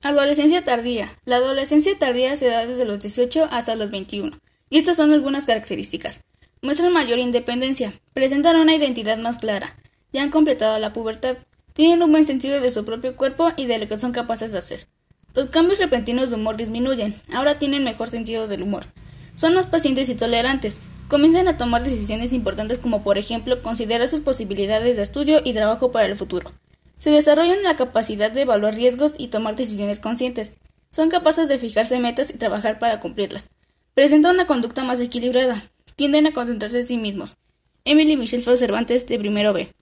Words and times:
Adolescencia 0.00 0.64
tardía. 0.64 1.10
La 1.24 1.36
adolescencia 1.36 1.98
tardía 1.98 2.36
se 2.36 2.46
da 2.46 2.64
desde 2.64 2.84
los 2.84 3.00
18 3.00 3.48
hasta 3.50 3.74
los 3.74 3.90
21. 3.90 4.38
Y 4.70 4.78
estas 4.78 4.96
son 4.96 5.12
algunas 5.12 5.44
características. 5.44 6.20
Muestran 6.62 6.92
mayor 6.92 7.18
independencia, 7.18 7.92
presentan 8.12 8.60
una 8.60 8.76
identidad 8.76 9.18
más 9.18 9.38
clara, 9.38 9.76
ya 10.12 10.22
han 10.22 10.30
completado 10.30 10.78
la 10.78 10.92
pubertad, 10.92 11.38
tienen 11.72 12.00
un 12.00 12.12
buen 12.12 12.26
sentido 12.26 12.60
de 12.60 12.70
su 12.70 12.84
propio 12.84 13.16
cuerpo 13.16 13.50
y 13.56 13.66
de 13.66 13.78
lo 13.78 13.88
que 13.88 13.98
son 13.98 14.12
capaces 14.12 14.52
de 14.52 14.58
hacer. 14.58 14.86
Los 15.34 15.46
cambios 15.46 15.80
repentinos 15.80 16.30
de 16.30 16.36
humor 16.36 16.56
disminuyen, 16.56 17.20
ahora 17.32 17.58
tienen 17.58 17.82
mejor 17.82 18.08
sentido 18.08 18.46
del 18.46 18.62
humor. 18.62 18.86
Son 19.34 19.52
más 19.54 19.66
pacientes 19.66 20.08
y 20.08 20.14
tolerantes, 20.14 20.78
comienzan 21.08 21.48
a 21.48 21.58
tomar 21.58 21.82
decisiones 21.82 22.32
importantes 22.32 22.78
como 22.78 23.02
por 23.02 23.18
ejemplo 23.18 23.62
considerar 23.62 24.08
sus 24.08 24.20
posibilidades 24.20 24.96
de 24.96 25.02
estudio 25.02 25.40
y 25.44 25.54
trabajo 25.54 25.90
para 25.90 26.06
el 26.06 26.16
futuro. 26.16 26.52
Se 26.98 27.10
desarrollan 27.10 27.62
la 27.62 27.76
capacidad 27.76 28.30
de 28.30 28.42
evaluar 28.42 28.74
riesgos 28.74 29.12
y 29.16 29.28
tomar 29.28 29.56
decisiones 29.56 30.00
conscientes. 30.00 30.50
Son 30.90 31.10
capaces 31.10 31.48
de 31.48 31.58
fijarse 31.58 32.00
metas 32.00 32.30
y 32.30 32.38
trabajar 32.38 32.78
para 32.78 33.00
cumplirlas. 33.00 33.46
Presentan 33.94 34.34
una 34.34 34.46
conducta 34.46 34.84
más 34.84 35.00
equilibrada. 35.00 35.62
Tienden 35.96 36.26
a 36.26 36.32
concentrarse 36.32 36.80
en 36.80 36.88
sí 36.88 36.96
mismos. 36.96 37.36
Emily 37.84 38.16
Michelle 38.16 38.56
Cervantes 38.56 39.06
de 39.06 39.18
primero 39.18 39.52
B. 39.52 39.72